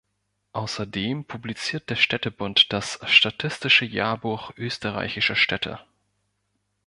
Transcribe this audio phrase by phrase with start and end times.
[0.53, 5.79] Außerdem publiziert der Städtebund das "Statistische Jahrbuch österreichischer Städte.